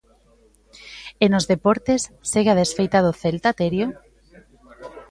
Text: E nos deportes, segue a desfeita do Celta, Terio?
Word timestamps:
E 1.23 1.25
nos 1.31 1.45
deportes, 1.53 2.01
segue 2.31 2.51
a 2.51 2.59
desfeita 2.61 2.99
do 3.05 3.13
Celta, 3.21 3.57
Terio? 3.59 3.87